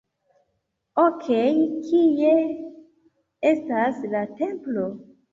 Okej, 1.01 1.51
kie 1.89 2.31
estas 3.49 3.99
la 4.15 4.23
templo? 4.41 4.87